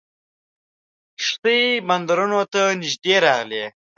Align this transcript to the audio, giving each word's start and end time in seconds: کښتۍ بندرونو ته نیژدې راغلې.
کښتۍ 1.17 1.63
بندرونو 1.87 2.41
ته 2.53 2.61
نیژدې 2.81 3.15
راغلې. 3.25 3.65